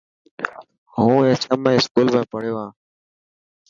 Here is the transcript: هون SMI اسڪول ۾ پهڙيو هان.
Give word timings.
هون 0.99 1.19
SMI 1.41 1.73
اسڪول 1.79 2.07
۾ 2.15 2.21
پهڙيو 2.31 2.55
هان. 2.59 2.69